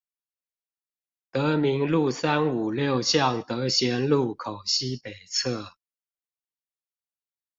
[1.31, 5.73] 德民路三五六巷德賢路口西北側